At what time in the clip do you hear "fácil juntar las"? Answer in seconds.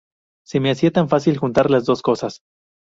1.09-1.85